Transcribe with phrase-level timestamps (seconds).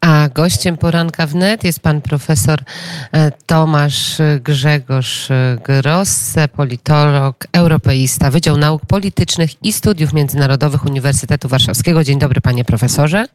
[0.00, 2.60] A gościem poranka wnet jest pan profesor
[3.12, 5.28] e, Tomasz Grzegorz
[5.64, 12.04] Grosse, politolog, europeista, Wydział Nauk Politycznych i Studiów Międzynarodowych Uniwersytetu Warszawskiego.
[12.04, 13.26] Dzień dobry, panie profesorze.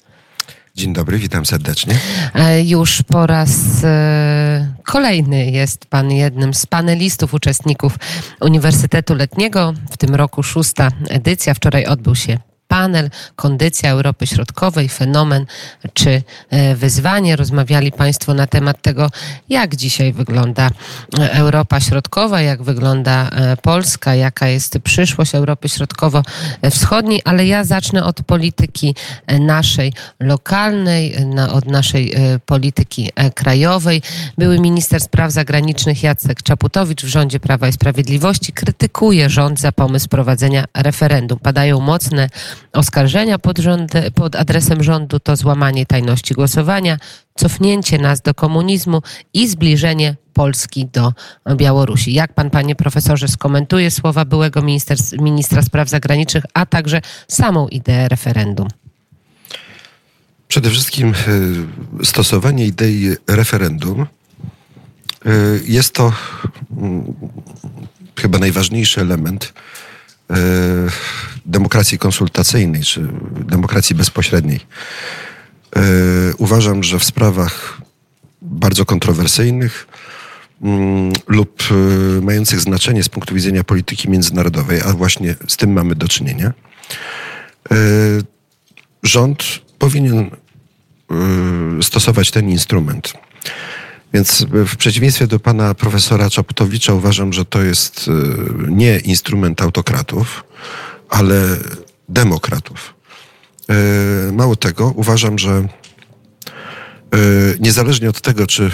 [0.76, 2.00] Dzień dobry, witam serdecznie.
[2.34, 3.50] E, już po raz
[3.84, 7.98] e, kolejny jest Pan jednym z panelistów, uczestników
[8.42, 9.74] Uniwersytetu Letniego.
[9.92, 11.54] W tym roku szósta edycja.
[11.54, 12.38] Wczoraj odbył się
[12.76, 15.46] panel Kondycja Europy Środkowej, fenomen
[15.94, 17.36] czy e, wyzwanie.
[17.36, 19.10] Rozmawiali Państwo na temat tego,
[19.50, 20.70] jak dzisiaj wygląda
[21.20, 28.04] e, Europa Środkowa, jak wygląda e, Polska, jaka jest przyszłość Europy Środkowo-Wschodniej, ale ja zacznę
[28.04, 28.96] od polityki
[29.40, 31.16] naszej lokalnej,
[31.52, 32.14] od naszej
[32.46, 34.02] polityki krajowej.
[34.38, 40.08] Były minister spraw zagranicznych Jacek Czaputowicz w rządzie Prawa i Sprawiedliwości krytykuje rząd za pomysł
[40.08, 41.40] prowadzenia referendum.
[41.40, 42.30] Padają mocne
[42.74, 46.98] oskarżenia pod, rząd, pod adresem rządu to złamanie tajności głosowania,
[47.36, 49.02] cofnięcie nas do komunizmu
[49.34, 51.14] i zbliżenie Polski do
[51.56, 52.14] Białorusi.
[52.14, 58.10] Jak pan, panie profesorze, skomentuje słowa byłego minister, ministra spraw zagranicznych, a także samą ideę
[58.10, 58.68] referendum?
[60.48, 61.14] Przede wszystkim
[62.02, 64.08] e, stosowanie idei referendum e,
[65.66, 66.14] jest to
[66.78, 67.14] mm,
[68.16, 69.54] chyba najważniejszy element
[70.32, 70.36] E,
[71.46, 74.60] demokracji konsultacyjnej czy demokracji bezpośredniej.
[75.76, 75.82] E,
[76.38, 77.82] uważam, że w sprawach
[78.42, 79.88] bardzo kontrowersyjnych
[80.62, 85.96] mm, lub e, mających znaczenie z punktu widzenia polityki międzynarodowej, a właśnie z tym mamy
[85.96, 86.54] do czynienia,
[89.04, 89.44] rząd
[89.80, 90.30] powinien
[91.82, 93.14] stosować ten instrument.
[94.14, 100.44] Więc w przeciwieństwie do pana profesora Czaputowicza uważam, że to jest e, nie instrument autokratów,
[101.10, 101.58] ale
[102.10, 102.94] demokratów.
[103.70, 105.68] E, mało tego, uważam, że e,
[107.60, 108.72] niezależnie od tego, czy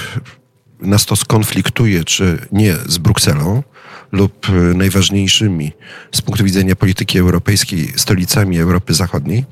[0.80, 3.64] nas to skonfliktuje, czy nie z Brukselą
[4.12, 5.72] lub najważniejszymi
[6.12, 9.46] z punktu widzenia polityki europejskiej stolicami Europy Zachodniej,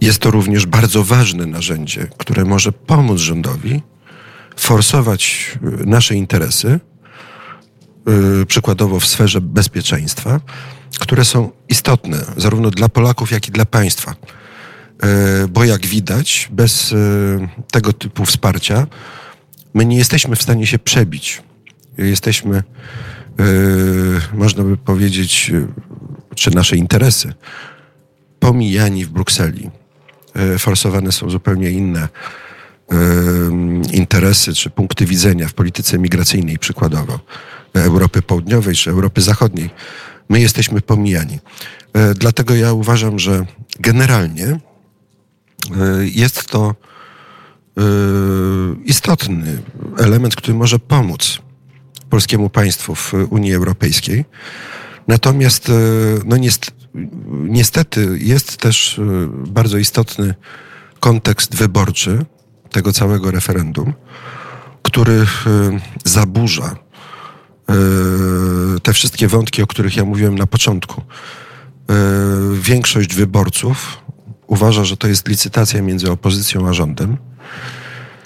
[0.00, 3.82] jest to również bardzo ważne narzędzie, które może pomóc rządowi
[4.56, 5.52] forsować
[5.86, 6.80] nasze interesy,
[8.46, 10.40] przykładowo w sferze bezpieczeństwa,
[10.98, 14.14] które są istotne zarówno dla Polaków, jak i dla państwa.
[15.44, 16.94] Y, bo jak widać, bez
[17.72, 18.86] tego typu wsparcia
[19.74, 21.42] my nie jesteśmy w stanie się przebić.
[21.98, 22.62] Jesteśmy,
[24.32, 25.52] można by powiedzieć,
[26.34, 27.34] czy nasze interesy
[28.40, 29.70] pomijani w Brukseli.
[30.58, 32.08] Forsowane są zupełnie inne
[33.92, 37.18] interesy czy punkty widzenia w polityce migracyjnej, przykładowo
[37.74, 39.70] Europy Południowej czy Europy Zachodniej,
[40.30, 41.38] my jesteśmy pomijani.
[41.92, 43.46] E, dlatego ja uważam, że
[43.80, 44.58] generalnie e,
[46.02, 46.74] jest to
[47.78, 47.82] e,
[48.84, 49.62] istotny
[49.98, 51.38] element, który może pomóc
[52.10, 54.24] polskiemu państwu w Unii Europejskiej.
[55.08, 55.72] Natomiast
[56.24, 56.36] no
[57.28, 59.00] niestety jest też
[59.46, 60.34] bardzo istotny
[61.00, 62.24] kontekst wyborczy,
[62.70, 63.94] tego całego referendum,
[64.82, 65.26] który
[66.04, 66.76] zaburza
[68.82, 71.00] te wszystkie wątki, o których ja mówiłem na początku.
[71.00, 71.94] E,
[72.60, 73.98] większość wyborców
[74.46, 77.16] uważa, że to jest licytacja między opozycją a rządem.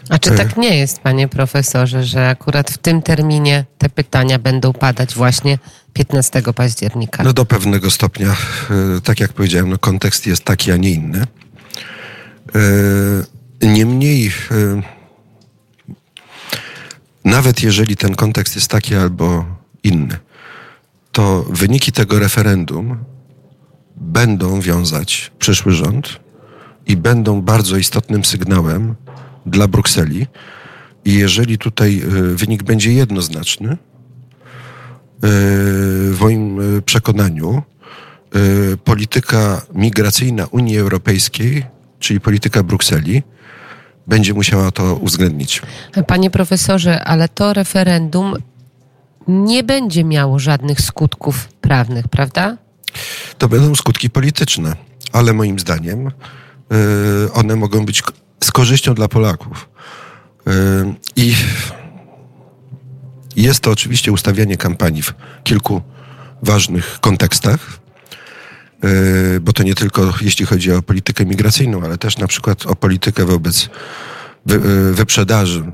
[0.08, 4.72] A czy tak nie jest, panie profesorze, że akurat w tym terminie te pytania będą
[4.72, 5.58] padać właśnie
[5.92, 7.22] 15 października?
[7.22, 8.36] No do pewnego stopnia,
[9.04, 11.26] tak jak powiedziałem, no kontekst jest taki, a nie inny.
[13.62, 14.32] Niemniej,
[17.24, 19.44] nawet jeżeli ten kontekst jest taki albo
[19.82, 20.18] inny,
[21.12, 22.98] to wyniki tego referendum
[23.96, 26.20] będą wiązać przyszły rząd
[26.86, 28.94] i będą bardzo istotnym sygnałem
[29.46, 30.26] dla Brukseli.
[31.04, 33.76] I jeżeli tutaj e, wynik będzie jednoznaczny, e,
[36.12, 37.62] w moim przekonaniu,
[38.84, 41.66] polityka migracyjna Unii Europejskiej,
[41.98, 43.22] czyli polityka Brukseli,
[44.06, 45.62] będzie musiała to uwzględnić.
[46.06, 48.34] Panie profesorze, ale to referendum
[49.28, 52.56] nie będzie miało żadnych skutków prawnych, prawda?
[53.38, 54.76] To będą skutki polityczne,
[55.12, 58.02] ale moim zdaniem yy, one mogą być
[58.44, 59.68] z korzyścią dla Polaków.
[60.46, 61.34] Yy, I
[63.36, 65.14] jest to oczywiście ustawianie kampanii w
[65.44, 65.82] kilku
[66.42, 67.83] ważnych kontekstach.
[68.82, 72.76] E, bo to nie tylko jeśli chodzi o politykę migracyjną, ale też na przykład o
[72.76, 73.68] politykę wobec
[74.46, 75.64] wy, e, wyprzedaży,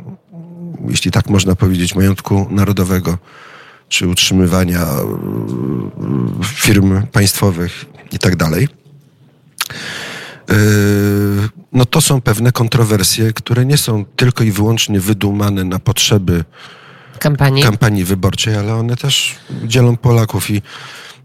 [0.88, 3.19] jeśli tak można powiedzieć, majątku narodowego,
[3.88, 5.05] czy utrzymywania e,
[6.44, 8.69] firm państwowych i tak dalej.
[11.73, 16.44] No to to są pewne kontrowersje, które nie są tylko i wyłącznie wydumane na potrzeby
[17.19, 17.62] kampanii.
[17.62, 20.62] kampanii wyborczej, ale one też dzielą Polaków i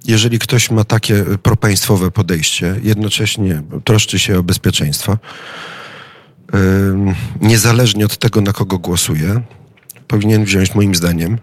[0.06, 5.18] jeżeli ktoś ma takie propaństwowe podejście, jednocześnie troszczy się o bezpieczeństwo,
[7.42, 9.42] niezależnie od tego, na kogo głosuje,
[10.07, 11.38] powinien wziąć, moim zdaniem,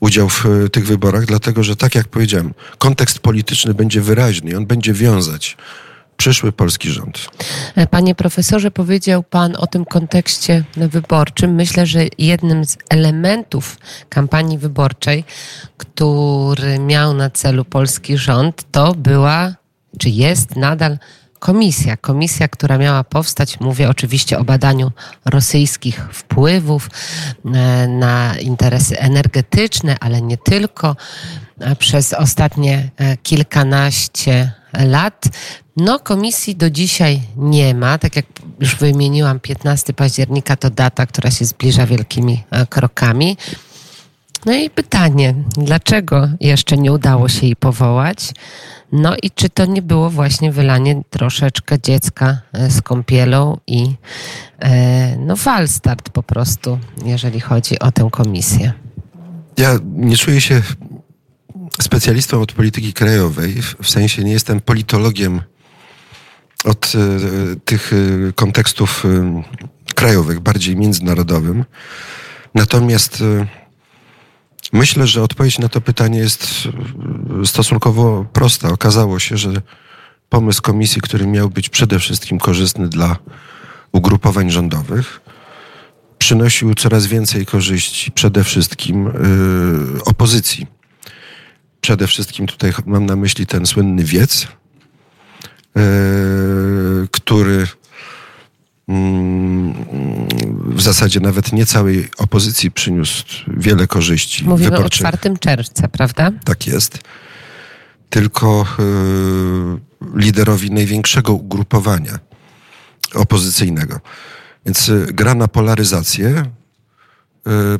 [0.00, 4.66] udział w tych wyborach, dlatego że, tak jak powiedziałem, kontekst polityczny będzie wyraźny i on
[4.66, 5.56] będzie wiązać
[6.16, 7.28] przyszły polski rząd.
[7.90, 11.54] Panie profesorze, powiedział Pan o tym kontekście wyborczym.
[11.54, 13.78] Myślę, że jednym z elementów
[14.08, 15.24] kampanii wyborczej,
[15.76, 19.54] który miał na celu polski rząd, to była,
[19.98, 20.98] czy jest nadal
[21.38, 21.96] komisja.
[21.96, 24.92] Komisja, która miała powstać, mówię oczywiście o badaniu
[25.24, 26.90] rosyjskich wpływów
[27.44, 30.96] e, na interesy energetyczne, ale nie tylko.
[31.60, 34.52] E, przez ostatnie e, kilkanaście
[34.84, 35.24] lat.
[35.76, 37.98] No, komisji do dzisiaj nie ma.
[37.98, 38.26] Tak jak
[38.60, 43.36] już wymieniłam, 15 października to data, która się zbliża wielkimi krokami.
[44.46, 48.32] No i pytanie, dlaczego jeszcze nie udało się jej powołać?
[48.92, 53.94] No i czy to nie było właśnie wylanie troszeczkę dziecka e, z kąpielą i
[54.60, 58.72] e, no falstart po prostu, jeżeli chodzi o tę komisję?
[59.58, 60.62] Ja nie czuję się
[61.80, 65.40] specjalistą od polityki krajowej, w sensie nie jestem politologiem
[66.64, 66.98] od e,
[67.64, 67.92] tych
[68.34, 69.04] kontekstów
[69.94, 71.64] krajowych, bardziej międzynarodowym.
[72.54, 73.22] Natomiast
[74.72, 76.68] Myślę, że odpowiedź na to pytanie jest
[77.42, 78.68] e, stosunkowo prosta.
[78.68, 79.52] Okazało się, że
[80.28, 83.16] pomysł komisji, który miał być przede wszystkim korzystny dla
[83.92, 85.20] ugrupowań rządowych,
[86.18, 89.12] przynosił coraz więcej korzyści przede wszystkim
[90.04, 90.75] opozycji.
[91.80, 94.46] Przede wszystkim tutaj mam na myśli ten słynny wiec,
[95.76, 97.66] yy, który
[100.68, 104.44] w zasadzie nawet nie całej opozycji przyniósł wiele korzyści.
[104.44, 105.06] Mówimy wyborczych.
[105.06, 106.30] o 4 czerwca, prawda?
[106.44, 106.98] Tak jest.
[108.10, 112.18] Tylko y, liderowi największego ugrupowania
[113.14, 114.00] opozycyjnego.
[114.66, 116.44] Więc y, gra na polaryzację,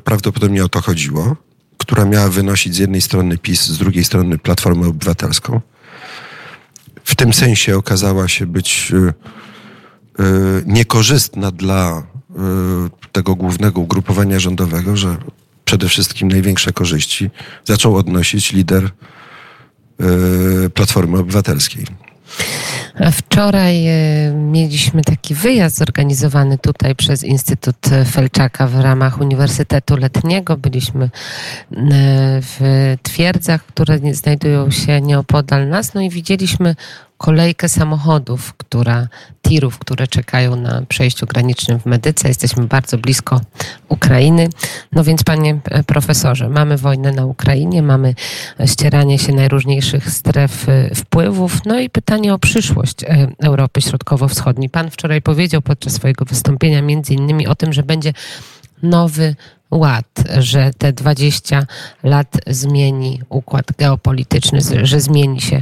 [0.05, 1.37] prawdopodobnie o to chodziło,
[1.79, 5.61] która miała wynosić z jednej strony PiS, z drugiej strony Platformę Obywatelską.
[7.05, 8.93] W tym sensie okazała się być
[10.21, 12.35] Y, niekorzystna dla y,
[13.13, 15.17] tego głównego ugrupowania rządowego, że
[15.65, 17.31] przede wszystkim największe korzyści
[17.65, 18.85] zaczął odnosić lider
[20.65, 21.87] y, Platformy Obywatelskiej.
[23.13, 23.85] Wczoraj
[24.35, 27.77] mieliśmy taki wyjazd zorganizowany tutaj przez Instytut
[28.11, 30.57] Felczaka w ramach Uniwersytetu Letniego.
[30.57, 31.11] Byliśmy
[32.41, 32.61] w
[33.03, 36.75] twierdzach, które znajdują się nieopodal nas, no i widzieliśmy
[37.19, 39.09] kolejkę samochodów, która,
[39.43, 42.29] tirów, które czekają na przejściu granicznym w Medyce.
[42.29, 43.41] Jesteśmy bardzo blisko
[43.89, 44.49] Ukrainy.
[44.93, 48.15] No więc, panie profesorze, mamy wojnę na Ukrainie, mamy
[48.67, 53.07] ścieranie się najróżniejszych stref y, wpływów, no i pytanie o przyszłość y,
[53.43, 54.71] Europy Środkowo-Wschodniej.
[54.71, 58.13] Pan wczoraj powiedział podczas swojego wystąpienia między innymi o tym, że będzie
[58.83, 59.37] nowy
[59.71, 61.67] ład, że te 20
[62.03, 65.61] lat zmieni układ geopolityczny, że zmieni się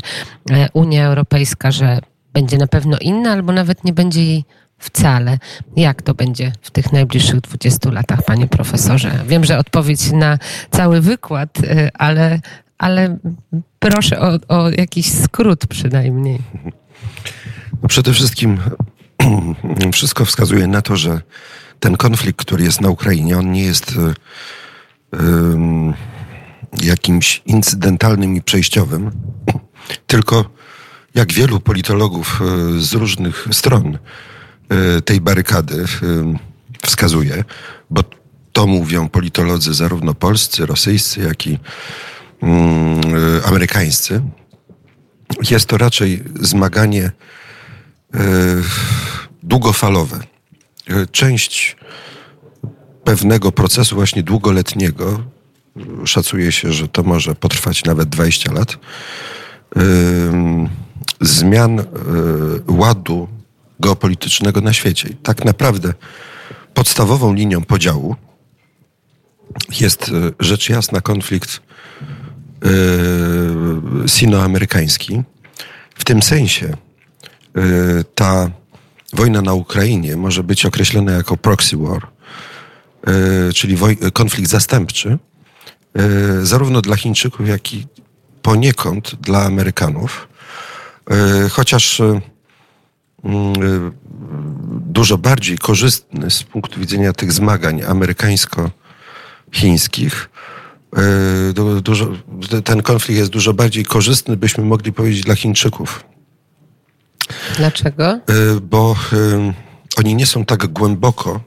[0.50, 1.98] e, Unia Europejska, że
[2.32, 4.44] będzie na pewno inna, albo nawet nie będzie jej
[4.78, 5.38] wcale.
[5.76, 9.24] Jak to będzie w tych najbliższych 20 latach, panie profesorze?
[9.26, 10.38] Wiem, że odpowiedź na
[10.70, 12.40] cały wykład, e, ale,
[12.78, 13.18] ale
[13.78, 16.38] proszę o, o jakiś skrót przynajmniej.
[17.82, 18.58] No przede wszystkim
[19.92, 21.20] wszystko wskazuje na to, że
[21.84, 23.94] ten konflikt, który jest na Ukrainie, on nie jest
[25.12, 25.94] um,
[26.82, 29.10] jakimś incydentalnym i przejściowym,
[30.06, 30.50] tylko
[31.14, 33.98] jak wielu politologów e, z różnych stron
[35.04, 35.84] tej barykady
[36.82, 37.44] wskazuje,
[37.90, 38.00] bo
[38.52, 41.58] to mówią politolodzy zarówno polscy, rosyjscy, jak i
[42.40, 43.00] um,
[43.44, 44.22] amerykańscy.
[45.50, 47.10] Jest to raczej zmaganie
[49.42, 50.33] długofalowe
[51.12, 51.76] część
[53.04, 55.20] pewnego procesu właśnie długoletniego,
[56.04, 58.76] szacuje się, że to może potrwać nawet 20 lat,
[61.20, 61.84] zmian e,
[62.68, 63.28] ładu
[63.80, 65.08] geopolitycznego na świecie.
[65.08, 65.94] I tak naprawdę
[66.74, 68.16] podstawową linią podziału
[69.80, 71.60] jest e, rzecz jasna konflikt
[72.64, 72.68] e,
[74.08, 75.22] sinoamerykański.
[75.94, 76.76] W tym sensie
[78.14, 78.50] ta
[79.14, 82.06] wojna na Ukrainie może być określona jako proxy war,
[83.06, 83.76] e, czyli
[84.12, 85.18] konflikt zastępczy,
[85.94, 86.00] e,
[86.46, 87.86] zarówno dla Chińczyków, jak i
[88.42, 90.28] poniekąd dla Amerykanów.
[91.10, 92.02] E, chociaż
[94.68, 100.30] dużo bardziej korzystny z punktu widzenia tych zmagań amerykańsko-chińskich.
[101.82, 102.08] Dużo,
[102.64, 106.04] ten konflikt jest dużo bardziej korzystny, byśmy mogli powiedzieć, dla Chińczyków.
[107.56, 108.20] Dlaczego?
[108.62, 108.96] Bo
[109.96, 111.40] oni nie są tak głęboko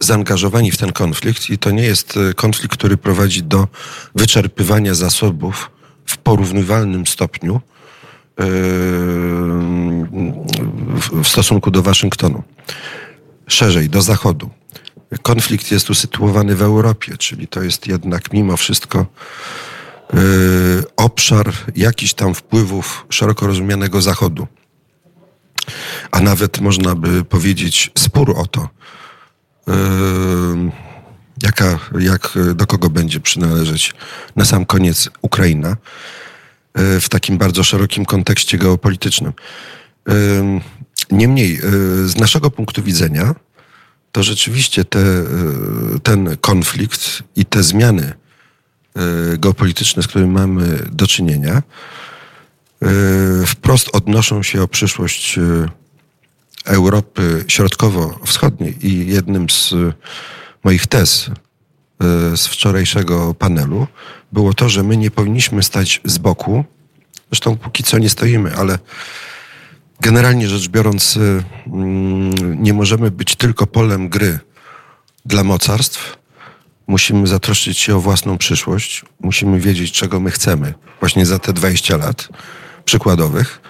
[0.00, 3.68] zaangażowani w ten konflikt i to nie jest konflikt, który prowadzi do
[4.14, 5.70] wyczerpywania zasobów
[6.06, 7.60] w porównywalnym stopniu
[11.22, 12.42] w stosunku do Waszyngtonu.
[13.46, 14.50] Szerzej, do Zachodu.
[15.22, 19.06] Konflikt jest usytuowany w Europie, czyli to jest jednak mimo wszystko
[20.96, 24.46] obszar jakichś tam wpływów szeroko rozumianego Zachodu.
[26.10, 28.68] A nawet można by powiedzieć spór o to,
[31.42, 33.94] jaka, jak, do kogo będzie przynależeć
[34.36, 35.76] na sam koniec Ukraina
[36.74, 39.32] w takim bardzo szerokim kontekście geopolitycznym.
[41.10, 41.60] Niemniej,
[42.04, 43.34] z naszego punktu widzenia,
[44.12, 45.00] to rzeczywiście te,
[46.02, 48.12] ten konflikt i te zmiany
[49.38, 51.62] geopolityczne, z którymi mamy do czynienia,
[53.46, 55.38] wprost odnoszą się o przyszłość
[56.64, 59.74] Europy Środkowo-Wschodniej i jednym z
[60.64, 61.30] moich tez
[62.36, 63.86] z wczorajszego panelu
[64.32, 66.64] było to, że my nie powinniśmy stać z boku.
[67.30, 68.78] Zresztą póki co nie stoimy, ale
[70.00, 71.18] generalnie rzecz biorąc,
[72.40, 74.38] nie możemy być tylko polem gry
[75.24, 76.18] dla mocarstw.
[76.86, 79.04] Musimy zatroszczyć się o własną przyszłość.
[79.20, 82.28] Musimy wiedzieć, czego my chcemy właśnie za te 20 lat
[82.88, 83.60] przykładowych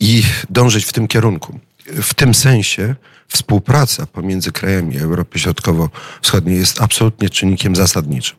[0.00, 1.58] i dążyć w tym kierunku.
[1.86, 2.94] W tym sensie
[3.28, 8.36] współpraca pomiędzy krajami Europy Środkowo-Wschodniej jest absolutnie czynnikiem zasadniczym.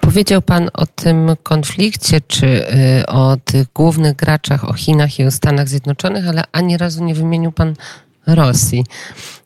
[0.00, 2.66] Powiedział Pan o tym konflikcie, czy
[3.06, 7.52] o tych głównych graczach, o Chinach i o Stanach Zjednoczonych, ale ani razu nie wymienił
[7.52, 7.74] Pan
[8.34, 8.84] Rosji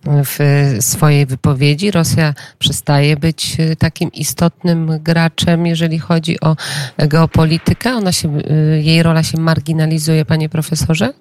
[0.06, 0.38] w
[0.80, 1.90] swojej wypowiedzi.
[1.90, 6.56] Rosja przestaje być takim istotnym graczem, jeżeli chodzi o
[6.98, 7.94] geopolitykę.
[7.94, 8.42] Ona się,
[8.80, 11.12] jej rola się marginalizuje, panie profesorze?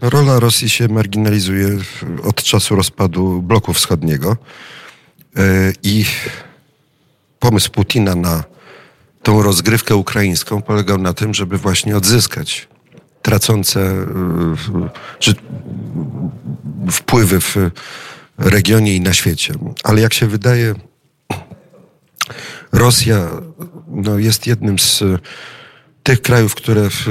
[0.00, 1.68] Rola Rosji się marginalizuje
[2.24, 4.36] od czasu rozpadu bloku wschodniego
[5.82, 6.04] i
[7.38, 8.44] pomysł Putina na
[9.22, 12.68] tą rozgrywkę ukraińską polegał na tym, żeby właśnie odzyskać
[13.22, 14.06] tracące
[15.18, 15.34] czy
[16.90, 17.56] wpływy w
[18.38, 19.54] regionie i na świecie.
[19.84, 20.74] Ale jak się wydaje,
[22.72, 23.30] Rosja
[23.88, 25.02] no, jest jednym z
[26.02, 27.06] tych krajów, które w,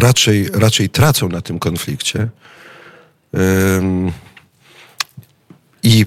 [0.00, 2.28] raczej, raczej tracą na tym konflikcie.
[5.82, 6.06] I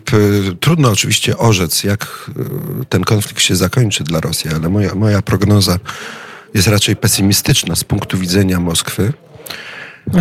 [0.59, 2.31] trudno oczywiście orzec, jak
[2.89, 5.79] ten konflikt się zakończy dla Rosji, ale moja, moja prognoza
[6.53, 9.13] jest raczej pesymistyczna z punktu widzenia Moskwy.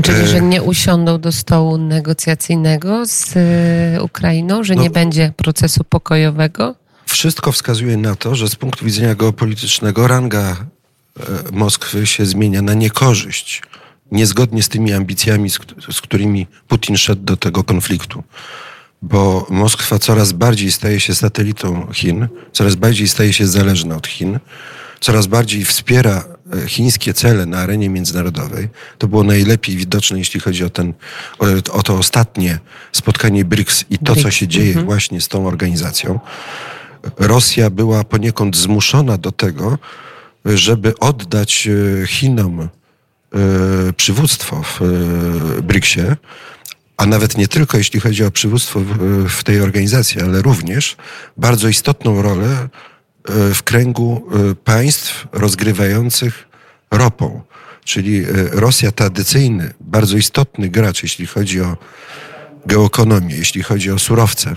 [0.03, 3.35] Czyli, że nie usiądą do stołu negocjacyjnego z
[4.03, 6.75] Ukrainą, że no, nie będzie procesu pokojowego?
[7.07, 10.57] Wszystko wskazuje na to, że z punktu widzenia geopolitycznego ranga
[11.53, 13.63] Moskwy się zmienia na niekorzyść,
[14.13, 15.51] niezgodnie z tymi ambicjami,
[15.91, 18.23] z którymi Putin szedł do tego konfliktu.
[19.03, 24.39] Bo Moskwa coraz bardziej staje się satelitą Chin, coraz bardziej staje się zależna od Chin
[25.01, 26.25] coraz bardziej wspiera
[26.65, 28.69] e, chińskie cele na arenie międzynarodowej.
[28.99, 30.95] To było najlepiej widoczne, jeśli chodzi o, ten,
[31.39, 32.59] o, o to ostatnie
[32.93, 34.87] spotkanie BRICS i to, co się dzieje mhm.
[34.87, 36.21] właśnie z tą organizacją.
[37.19, 39.79] Rosja była poniekąd zmuszona do tego,
[40.45, 41.69] żeby oddać
[42.03, 42.69] e, Chinom e,
[43.93, 44.81] przywództwo w
[45.63, 46.17] BRICSie,
[46.97, 48.81] a nawet nie tylko jeśli chodzi o przywództwo
[49.29, 50.97] w tej organizacji, ale również
[51.37, 52.69] bardzo istotną rolę
[53.55, 56.49] w kręgu e, państw rozgrywających
[56.91, 57.43] ropą.
[57.85, 61.77] Czyli e, Rosja tradycyjny, bardzo istotny gracz, jeśli chodzi o
[62.67, 64.57] geoekonomię, jeśli chodzi o surowce,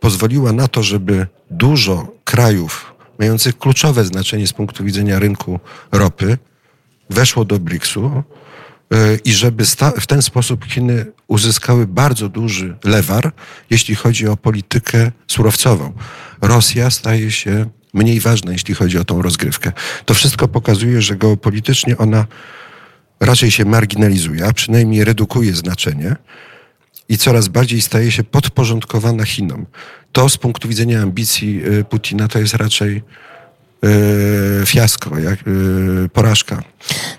[0.00, 5.60] pozwoliła na to, żeby dużo krajów mających kluczowe znaczenie z punktu widzenia rynku
[5.92, 6.38] ropy
[7.10, 8.22] weszło do BRICS-u
[9.24, 9.64] i żeby
[10.00, 13.32] w ten sposób Chiny uzyskały bardzo duży lewar,
[13.70, 15.92] jeśli chodzi o politykę surowcową.
[16.40, 19.72] Rosja staje się mniej ważna, jeśli chodzi o tą rozgrywkę.
[20.04, 22.26] To wszystko pokazuje, że geopolitycznie ona
[23.20, 26.16] raczej się marginalizuje, a przynajmniej redukuje znaczenie
[27.08, 29.66] i coraz bardziej staje się podporządkowana Chinom.
[30.12, 33.02] To z punktu widzenia ambicji y, Putina to jest raczej
[33.82, 36.62] e, fiasko, jak, e, porażka.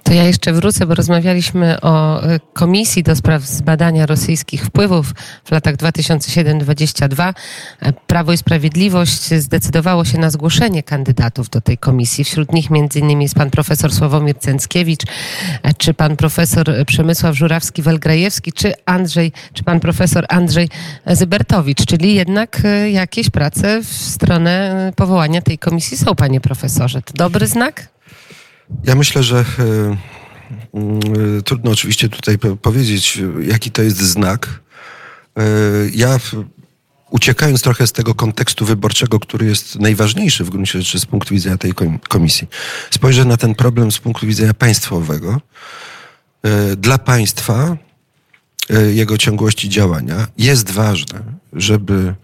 [0.03, 5.13] To ja jeszcze wrócę, bo rozmawialiśmy o e, Komisji do spraw zbadania rosyjskich wpływów
[5.45, 7.33] w latach 2007-2022.
[7.79, 12.23] E, Prawo i Sprawiedliwość zdecydowało się na zgłoszenie kandydatów do tej komisji.
[12.23, 15.03] Wśród nich innymi jest pan profesor Sławomir Cęckiewicz,
[15.77, 20.69] czy pan profesor Przemysław Żurawski-Welgrajewski, czy Andrzej, czy pan profesor Andrzej
[21.07, 21.85] Zybertowicz.
[21.85, 22.61] Czyli jednak
[22.91, 26.49] jakieś prace w stronę powołania tej komisji są, panie profesorze.
[27.01, 27.88] To dobry znak?
[28.84, 29.44] Ja myślę, że e,
[30.74, 31.00] mm,
[31.46, 34.60] trudno oczywiście tutaj po- powiedzieć, e, jaki to jest znak.
[35.38, 35.41] E,
[35.94, 36.20] Ja
[37.10, 41.58] uciekając trochę z tego kontekstu wyborczego, który jest najważniejszy w gruncie rzeczy z punktu widzenia
[41.58, 42.48] tej kom- komisji,
[42.91, 45.41] spojrzę na ten problem z punktu widzenia państwowego.
[46.44, 47.77] E, Dla państwa,
[48.70, 52.15] e, jego ciągłości działania jest ważne, żeby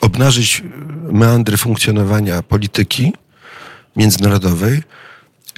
[0.00, 0.62] obnażyć
[1.12, 3.12] meandry funkcjonowania polityki
[3.96, 4.82] międzynarodowej,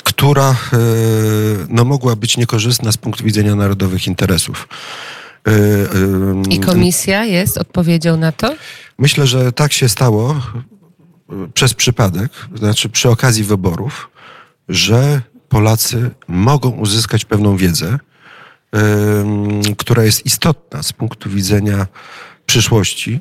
[0.04, 0.76] która e,
[1.68, 4.68] no, mogła być niekorzystna z punktu widzenia narodowych interesów.
[5.44, 8.54] Em, I komisja jest odpowiedzią na to?
[8.98, 14.10] Myślę, że tak się stało e, przez przypadek, znaczy przy okazji wyborów,
[14.68, 17.98] że Polacy mogą uzyskać pewną wiedzę,
[19.78, 21.86] która jest istotna z punktu widzenia
[22.46, 23.20] przyszłości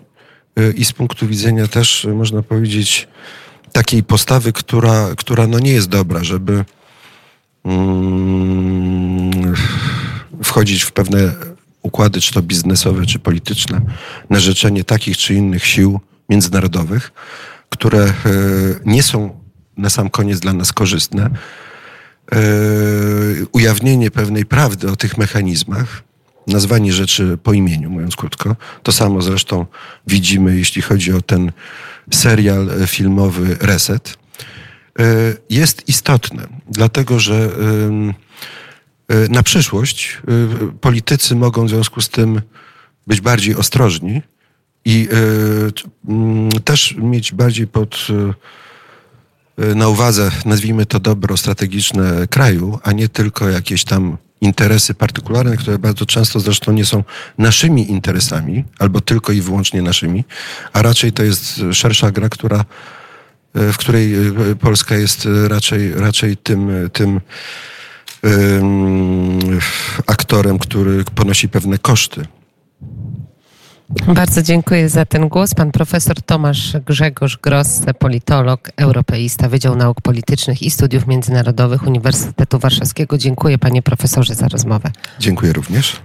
[0.56, 3.08] e, i z punktu widzenia też, e, można powiedzieć,
[3.72, 6.66] takiej postawy, która, która no nie jest dobra, żeby
[7.66, 9.54] mm,
[10.44, 11.34] wchodzić w pewne
[11.82, 13.82] układy, czy to biznesowe, czy polityczne,
[14.30, 16.00] na życzenie takich czy innych sił
[16.30, 17.12] międzynarodowych,
[17.70, 18.14] które e,
[18.86, 19.44] nie są
[19.78, 21.30] na sam koniec dla nas korzystne.
[23.52, 26.04] Ujawnienie pewnej prawdy o tych mechanizmach,
[26.48, 28.56] nazwanie rzeczy po imieniu, mówiąc krótko.
[28.84, 29.66] To samo zresztą
[30.08, 31.52] widzimy, jeśli chodzi o ten
[32.12, 34.18] serial filmowy Reset.
[35.00, 35.04] E,
[35.50, 37.50] Jest istotne, dlatego że
[39.10, 42.42] e, na przyszłość e, politycy mogą w związku z tym
[43.08, 44.22] być bardziej ostrożni
[44.86, 45.08] i
[46.66, 48.08] też mieć bardziej pod
[49.58, 55.80] na uwadze, nazwijmy to dobro strategiczne kraju, a nie tylko jakieś tam interesy partykularne, które
[55.80, 57.04] bardzo często zresztą nie są
[57.38, 60.24] naszymi interesami, albo tylko i wyłącznie naszymi,
[60.74, 62.66] a raczej to jest szersza gra, która,
[63.54, 67.22] e, w której e, Polska jest e, raczej, raczej tym, tym
[68.24, 69.40] em,
[70.08, 72.26] aktorem, który ponosi pewne koszty.
[74.16, 75.54] Bardzo dziękuję za ten głos.
[75.54, 83.18] Pan profesor Tomasz Grzegorz Grosse, politolog, europeista, Wydział Nauk Politycznych i Studiów Międzynarodowych Uniwersytetu Warszawskiego.
[83.18, 84.92] Dziękuję panie profesorze za rozmowę.
[85.20, 86.02] Dziękuję również.